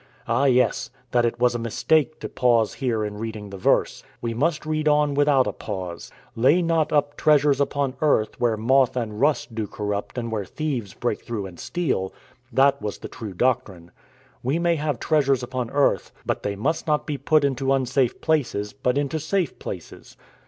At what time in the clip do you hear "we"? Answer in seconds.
4.19-4.33, 14.41-14.57